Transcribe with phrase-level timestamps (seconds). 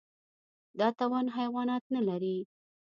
[0.79, 2.37] دا توان حیوانات نهلري.